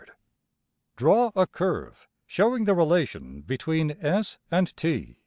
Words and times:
Draw 0.95 1.29
a 1.35 1.45
curve 1.45 2.07
showing 2.25 2.63
the 2.65 2.73
relation 2.73 3.41
between 3.43 4.03
$s$~and~$t$. 4.03 5.17